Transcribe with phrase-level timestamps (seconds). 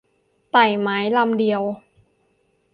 [0.51, 1.61] ไต่ไม้ลำเดียว